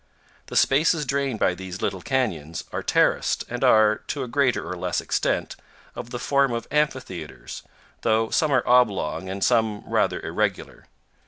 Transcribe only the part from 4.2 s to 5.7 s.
a greater or less extent,